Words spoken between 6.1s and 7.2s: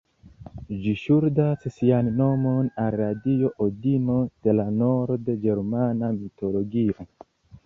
mitologio.